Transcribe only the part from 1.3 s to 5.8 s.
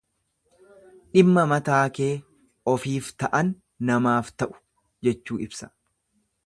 mataa kee, ofiif ta'an namaaf ta'u jechuu ibsa.